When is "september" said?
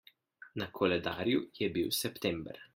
2.01-2.63